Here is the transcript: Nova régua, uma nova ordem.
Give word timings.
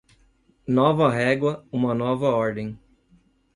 Nova 0.67 1.11
régua, 1.11 1.63
uma 1.71 1.93
nova 1.93 2.29
ordem. 2.29 2.75